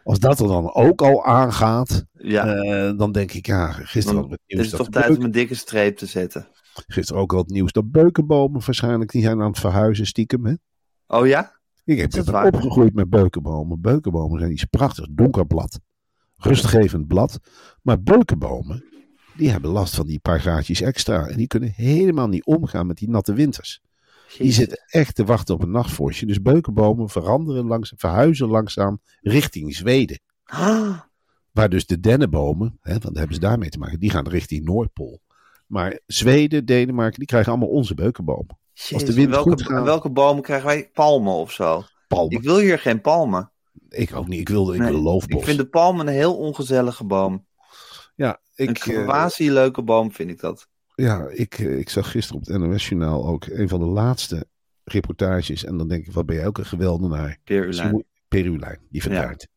[0.03, 2.05] als dat er dan ook al aangaat.
[2.13, 5.17] Ja, eh, dan denk ik, ja, gisteren dan het het nieuws is dat toch tijd
[5.17, 6.47] om een dikke streep te zetten.
[6.73, 10.45] Gisteren ook al het nieuws dat beukenbomen waarschijnlijk, die zijn aan het verhuizen stiekem.
[10.45, 10.53] Hè?
[11.07, 11.59] Oh ja?
[11.83, 12.45] Ik heb waar?
[12.45, 13.81] opgegroeid met beukenbomen.
[13.81, 15.79] Beukenbomen zijn iets prachtigs, donker blad.
[16.35, 17.39] Rustgevend blad.
[17.81, 18.83] Maar beukenbomen,
[19.35, 21.27] die hebben last van die paar graadjes extra.
[21.27, 23.81] En die kunnen helemaal niet omgaan met die natte winters.
[24.37, 26.25] Die zitten echt te wachten op een nachtvorstje.
[26.25, 30.19] Dus beukenbomen veranderen langzaam, verhuizen langzaam richting Zweden.
[30.43, 30.99] Ah,
[31.51, 34.65] Waar dus de dennenbomen, hè, want daar hebben ze daarmee te maken, die gaan richting
[34.65, 35.21] Noordpool.
[35.71, 38.57] Maar Zweden, Denemarken, die krijgen allemaal onze beukenbomen.
[38.73, 39.83] Als de jezus, wind welke, goed gaat.
[39.83, 40.89] welke bomen krijgen wij?
[40.93, 41.83] Palmen of zo?
[42.07, 42.37] Palmen.
[42.37, 43.51] Ik wil hier geen palmen.
[43.89, 44.39] Ik ook niet.
[44.39, 45.39] Ik wilde, ik Nee, wil loofbos.
[45.39, 47.45] Ik vind de palm een heel ongezellige boom.
[48.15, 50.67] ja, ik, een eh, quasi leuke boom vind ik dat.
[50.95, 54.45] ja, ik, eh, ik zag gisteren op het NOS-journaal ook een van de laatste
[54.83, 55.63] reportages.
[55.63, 57.37] En dan denk ik, wat ben jij ook een geweldenaar.
[57.43, 57.81] Peer Dus
[58.27, 59.47] Perulijn, die verdwijnt.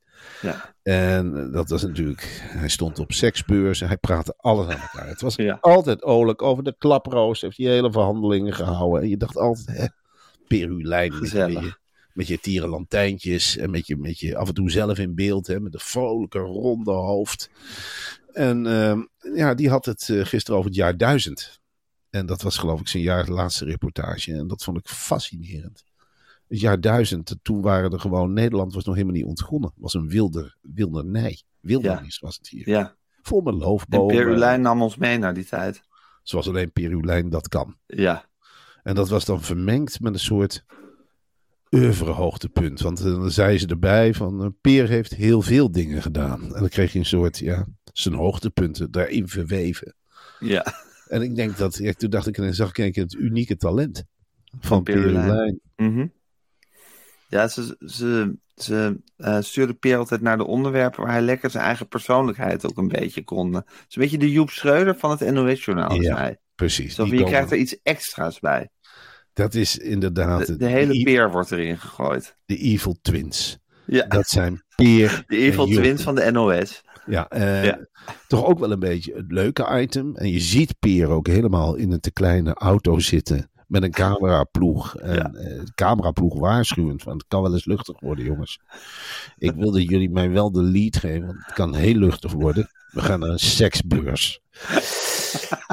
[0.43, 0.75] Ja.
[0.83, 5.09] En eh, dat was natuurlijk, hij stond op seksbeurzen, hij praatte alles aan elkaar.
[5.09, 5.59] Het was Ja.
[5.61, 9.03] altijd oorlijk over de klaproos, heeft die hele verhandelingen gehouden.
[9.03, 9.87] En je dacht altijd, hè,
[10.47, 11.75] Perulijn, met, je,
[12.13, 15.61] met je tierenlantijntjes en met je, met je af en toe zelf in beeld, hè,
[15.61, 17.51] met een vrolijke ronde hoofd.
[18.33, 19.01] En ehm,
[19.35, 21.61] ja, die had het eh, gisteren over het jaar duizend.
[22.11, 24.33] En dat was geloof ik zijn jaar laatste reportage.
[24.33, 25.85] En dat vond ik fascinerend.
[26.49, 29.71] Het jaar duizend, toen waren er gewoon, Nederland was nog helemaal niet ontgonnen.
[29.71, 31.43] Het was een wilder, wildernij.
[31.61, 32.69] Wildernis was het hier.
[32.69, 32.97] Ja.
[33.23, 34.15] Vol met En loofbomen.
[34.15, 35.83] Peer Ulijn nam ons mee naar die tijd.
[36.23, 37.77] Zoals alleen Perulijn dat kan.
[37.87, 38.29] Ja.
[38.83, 40.65] En dat was dan vermengd met een soort
[41.71, 42.81] oeuvre-hoogtepunt.
[42.81, 46.43] Want eh, dan zei ze erbij van, eh, Peer heeft heel veel dingen gedaan.
[46.43, 49.95] En dan kreeg je een soort, ja, zijn hoogtepunten daarin verweven.
[50.39, 50.67] Ja.
[51.09, 53.57] En ik denk dat, ja, toen dacht ik, en zag ik een keer het unieke
[53.57, 54.05] talent
[54.51, 55.27] van Van Perulijn.
[55.27, 55.61] Perulijn.
[55.77, 56.07] Mhm.
[57.35, 61.65] Ja, ze, ze, ze eh, stuurde Peer altijd naar de onderwerpen waar hij lekker zijn
[61.65, 63.49] eigen persoonlijkheid ook een beetje kon.
[63.49, 66.39] eh, Het is een beetje de Joep Schreuder van het NOS-journaal, Ja, zei hij.
[66.55, 66.95] Precies.
[66.95, 68.69] Zo, je komen- krijgt er iets extra's bij.
[69.33, 72.37] Dat is inderdaad De, de hele peer wordt erin gegooid.
[72.47, 73.59] de Evil Twins.
[73.87, 76.83] Ja, Dat zijn Peer de evil twins van de NOS.
[77.07, 77.87] Ja, eh, Ja.
[78.29, 80.17] toch ook wel een beetje het leuke item.
[80.17, 83.51] En je ziet Peer ook helemaal in een te kleine auto zitten.
[83.67, 84.97] Met een cameraploeg.
[84.97, 85.33] En Ja.
[85.33, 87.03] eh, cameraploeg waarschuwend.
[87.03, 88.59] Want het kan wel eens luchtig worden, jongens.
[89.39, 91.27] Ik wil dat jullie mij wel de lead geven.
[91.27, 92.71] Want het kan heel luchtig worden.
[92.91, 94.41] We gaan naar een seksbeurs.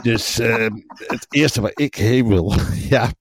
[0.01, 2.53] Dus eh, het eerste waar ik heen wil.
[2.89, 3.11] Ja,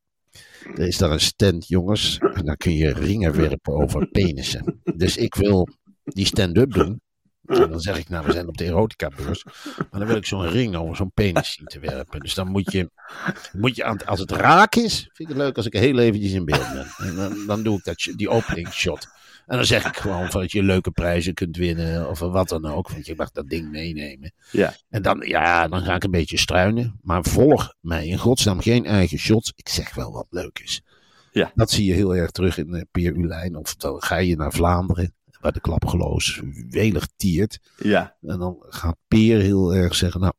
[0.74, 2.18] er is daar een stand, jongens.
[2.18, 4.80] En dan kun je ringen werpen over penissen.
[4.96, 5.68] Dus ik wil
[6.04, 7.00] die stand-up doen.
[7.50, 9.44] En dan zeg ik, nou, we zijn op de erotica-beurs.
[9.76, 12.20] Maar dan wil ik zo'n ring over zo'n penis zien te werpen.
[12.20, 12.90] Dus dan moet je,
[13.52, 16.32] moet je aan, als het raak is, vind ik het leuk als ik heel eventjes
[16.32, 16.86] in beeld ben.
[17.08, 19.08] En dan, dan doe ik dat, die openingsshot.
[19.46, 22.66] En dan zeg ik gewoon van dat je leuke prijzen kunt winnen of wat dan
[22.66, 22.90] ook.
[22.90, 24.32] Want je mag dat ding meenemen.
[24.50, 24.74] Ja.
[24.88, 26.98] En dan, ja, dan ga ik een beetje struinen.
[27.02, 29.52] Maar volg mij in godsnaam geen eigen shots.
[29.56, 30.82] Ik zeg wel wat leuk is.
[31.32, 31.52] Ja.
[31.54, 33.56] Dat zie je heel erg terug in Peer Ulijn.
[33.56, 37.58] Of dan ga je naar Vlaanderen, waar de klapgeloos welig tiert.
[37.76, 38.16] Ja.
[38.20, 40.32] En dan gaat Peer heel erg zeggen, nou,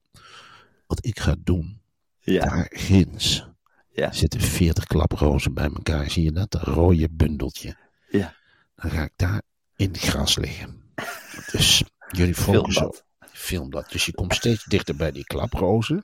[0.87, 1.81] wat ik ga doen,
[2.19, 2.45] Ja.
[2.45, 3.49] daar ginds
[3.93, 4.11] Ja.
[4.11, 6.09] zitten 40 klaprozen bij elkaar.
[6.09, 6.51] Zie je dat?
[6.51, 7.75] Dat rode bundeltje.
[8.09, 8.33] Ja.
[8.75, 9.41] Dan ga ik daar
[9.75, 10.81] in het gras liggen.
[11.51, 12.93] Dus jullie focussen
[13.31, 13.89] film dat.
[13.91, 16.01] Dus je komt steeds dichter bij die klaprozen.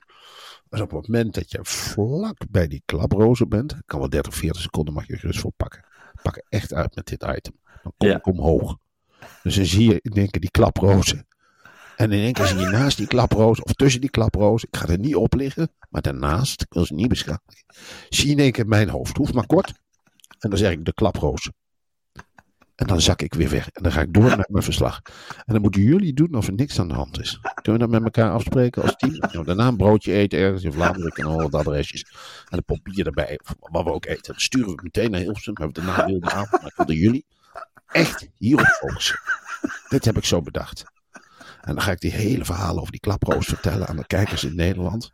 [0.68, 4.62] Dus op het moment dat je vlak bij die klaprozen bent, kan wel 30, 40
[4.62, 5.84] seconden mag je er gerust voor pakken.
[6.22, 7.54] Pak er echt uit met dit item.
[7.82, 8.16] Dan kom Ja.
[8.16, 8.76] ik omhoog.
[9.42, 11.26] Dus dan zie je één keer die klaprozen.
[11.96, 14.88] En in één keer zie je naast die klaprozen, of tussen die klaprozen, ik ga
[14.88, 17.64] er niet op liggen, maar daarnaast, ik wil ze niet beschadigen,
[18.08, 19.16] zie je in één keer mijn hoofd.
[19.16, 19.72] Hoeft maar kort.
[20.38, 21.50] En dan zeg ik de klaproos.
[22.78, 23.68] En dan zak ik weer weg.
[23.70, 25.00] En dan ga ik door met mijn verslag.
[25.28, 27.40] En dan moeten jullie doen of er niks aan de hand is.
[27.62, 29.12] Kunnen we dat met elkaar afspreken als team?
[29.32, 31.10] Nou, daarna een broodje eten ergens in Vlaanderen.
[31.10, 32.04] En al wat adresjes.
[32.48, 33.40] En een pot bier erbij.
[33.58, 34.32] Wat we ook eten.
[34.32, 35.54] Dan sturen we meteen naar Hilversum.
[35.56, 36.62] Hebben we daarna wilde avond.
[36.62, 37.26] Maar ik wilde jullie
[37.88, 39.20] echt hierop focussen.
[39.88, 40.84] Dit heb ik zo bedacht.
[41.60, 44.54] En dan ga ik die hele verhalen over die klaproos vertellen aan de kijkers in
[44.54, 45.10] Nederland.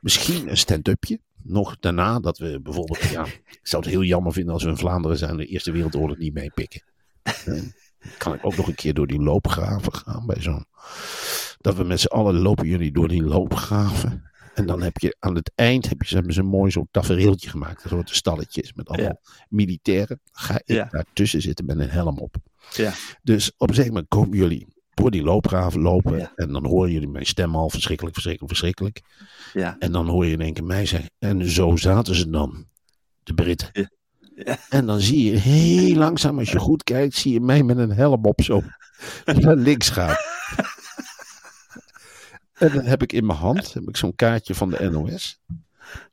[0.00, 1.20] Misschien een stand-upje.
[1.42, 4.76] Nog daarna dat we bijvoorbeeld, ja, ik zou het heel jammer vinden als we in
[4.76, 6.82] Vlaanderen zijn de Eerste Wereldoorlog niet meepikken.
[7.44, 7.72] Dan
[8.18, 10.66] kan ik ook nog een keer door die loopgraven gaan bij zo'n.
[11.58, 14.30] Dat we met z'n allen lopen jullie door die loopgraven.
[14.56, 17.50] En dan heb je aan het eind heb je, hebben ze een mooi zo'n tafereeltje
[17.50, 17.84] gemaakt.
[17.84, 20.20] Een soort stalletjes met allemaal militairen.
[20.32, 20.88] Ga ik Ja.
[20.90, 22.36] daartussen zitten met een helm op.
[22.74, 22.92] Ja.
[23.22, 26.18] Dus op een gegeven moment komen jullie door die loopgraven lopen.
[26.18, 26.32] Ja.
[26.36, 29.00] En dan horen jullie mijn stem al verschrikkelijk, verschrikkelijk, verschrikkelijk.
[29.52, 29.76] Ja.
[29.78, 31.10] En dan hoor je in één keer mij zeggen.
[31.18, 32.66] En zo zaten ze dan.
[33.22, 33.68] De Britten.
[33.72, 33.90] Ja.
[34.44, 34.58] Ja.
[34.68, 37.92] En dan zie je heel langzaam, als je goed kijkt, zie je mij met een
[37.92, 38.62] helm op zo
[39.24, 40.16] naar links gaan.
[42.58, 45.40] En dan heb ik in mijn hand heb ik zo'n kaartje van de NOS.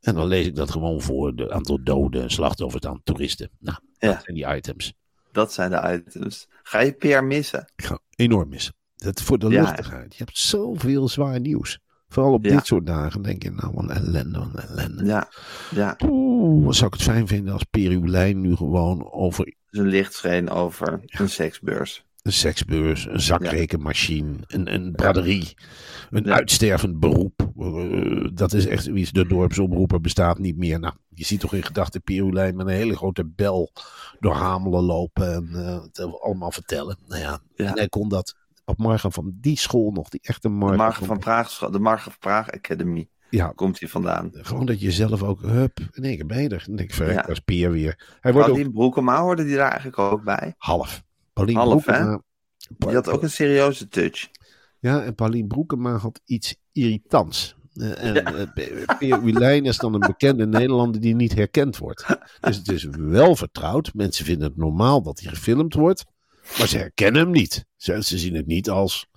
[0.02, 3.50] En dan lees ik dat gewoon voor het aantal doden en slachtoffers aan toeristen.
[3.60, 4.08] Nou, Ja.
[4.12, 4.94] dat zijn die items.
[5.32, 6.48] Dat zijn de items.
[6.64, 7.72] Ga je Peer missen?
[7.76, 8.74] Ik ga enorm missen.
[8.96, 9.62] Dat voor de Ja.
[9.62, 10.16] luchtigheid.
[10.16, 11.80] Je hebt zoveel zwaar nieuws.
[12.08, 12.56] Vooral op Ja.
[12.56, 15.06] dit soort dagen denk je, nou, wat een ellende, wat een ellende.
[15.06, 15.30] Ja.
[15.72, 15.98] Ja.
[16.04, 21.02] Oeh, wat zou ik het fijn vinden als Perulijn nu gewoon over een lichtscheen over
[21.06, 22.06] een seksbeurs.
[22.24, 25.54] Een seksbeurs, een zakrekenmachine, een, een braderie,
[26.10, 27.52] een uitstervend beroep.
[27.60, 30.80] Eh, dat is echt iets, de dorpsomroeper bestaat niet meer.
[30.80, 33.72] Nou, je ziet toch in gedachten Perulijn met een hele grote bel
[34.20, 36.98] door Hamelen lopen en eh, het allemaal vertellen.
[37.08, 40.54] Nou ja, en hij kon dat op Marga van die school nog, die echte De
[40.54, 44.30] Marga, Margen van Praag, de Margen van Praag Academy Ja, komt hier vandaan.
[44.34, 46.66] gewoon dat je zelf ook, hup, in één keer ben je er.
[46.76, 47.28] Ik, verrek, Ja.
[47.28, 48.18] is Peer weer.
[48.22, 50.54] Hij wordt ook Paulien Broekema hoorde die daar eigenlijk ook bij.
[50.58, 51.04] half.
[51.34, 52.22] Paulien Half, Broekema-
[52.78, 54.30] Die had ook een serieuze touch.
[54.80, 57.56] Ja, en Paulien Broekema had iets irritants.
[57.74, 58.54] Eh, en
[59.00, 62.06] eh, Ulijn is dan een bekende Nederlander die niet herkend wordt.
[62.40, 63.94] Dus het is wel vertrouwd.
[63.94, 66.06] Mensen vinden het normaal dat hij gefilmd wordt.
[66.58, 67.66] Maar ze herkennen hem niet.
[67.76, 69.08] Ze, ze zien het niet als...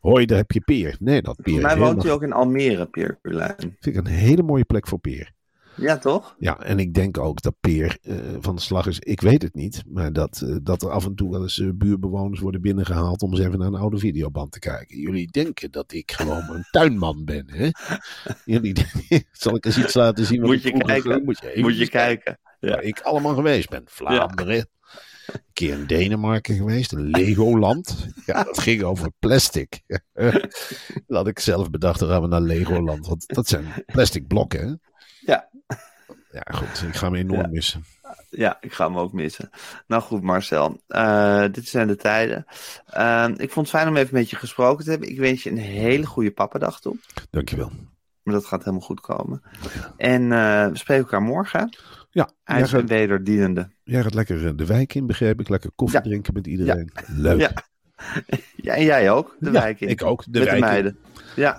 [0.00, 0.96] Hoi, daar heb je Peer.
[1.00, 3.54] Nee, dat Peer Volgens mij woont hij ook in Almere, Peer Urlijn.
[3.58, 5.32] vind ik een hele mooie plek voor Peer.
[5.76, 6.36] Ja, toch?
[6.38, 8.98] Ja, en ik denk ook dat Peer eh, van de slag is.
[8.98, 11.68] Ik weet het niet, maar dat, eh, dat er af en toe wel eens eh,
[11.74, 15.00] buurbewoners worden binnengehaald om eens even naar een oude videoband te kijken.
[15.00, 17.68] Jullie denken dat ik gewoon een tuinman ben, hè?
[18.54, 18.74] Jullie
[19.32, 20.40] zal ik eens iets laten zien?
[20.40, 21.24] wat Moet je kijken.
[21.24, 22.38] Moet je, even Moet je eens kijken.
[22.60, 23.82] Waar ik allemaal geweest ben.
[23.84, 24.68] Vlaanderen.
[25.26, 28.06] Een keer in Denemarken geweest, een Legoland.
[28.26, 29.80] Ja, dat ging over plastic.
[31.06, 33.06] dat had ik zelf bedacht, dan gaan we naar Legoland.
[33.06, 34.74] Want dat zijn plastic blokken, hè?
[36.46, 36.52] Ja.
[36.52, 36.82] Ja, goed.
[36.88, 37.46] Ik ga me enorm Ja.
[37.46, 37.84] missen.
[38.30, 39.50] Ja, ik ga hem ook missen.
[39.86, 40.80] Nou goed, Marcel.
[40.88, 42.46] Eh, dit zijn de tijden.
[42.86, 45.08] Eh, ik vond het fijn om even met je gesproken te hebben.
[45.08, 46.96] Ik wens je een hele goede pappadag toe.
[47.30, 47.70] Dankjewel.
[48.22, 49.42] Maar dat gaat helemaal goed komen.
[49.96, 51.76] En eh, we spreken elkaar morgen.
[52.10, 53.68] Ja, IJs en wederdienende.
[53.84, 55.48] jij gaat lekker eh, de wijk in, begreep ik.
[55.48, 56.04] Lekker koffie Ja.
[56.04, 56.90] drinken met iedereen.
[57.06, 57.40] Leuk.
[57.40, 57.50] Ja.
[58.56, 59.88] Ja, en jij ook, de Ja, wijk in.
[59.88, 60.60] ik ook, de met wijk in.
[60.60, 60.98] de meiden.
[61.36, 61.58] Ja,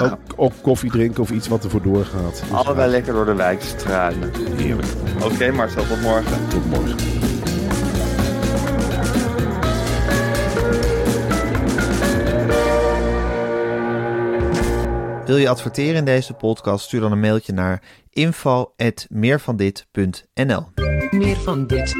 [0.00, 2.40] Ook, ook koffie drinken of iets wat ervoor doorgaat.
[2.40, 4.30] Dus, allebei lekker door de wijk struinen.
[4.56, 4.88] Heerlijk.
[5.24, 6.48] Oké Marcel, tot morgen.
[6.48, 6.96] Tot morgen.
[15.26, 16.84] Wil je adverteren in deze podcast?
[16.84, 20.66] Stuur dan een mailtje naar info@meervandit.nl.
[21.10, 21.94] Meer van dit.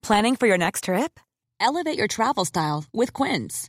[0.00, 1.18] Planning for your next trip?
[1.56, 3.68] Elevate your travel style with Quince.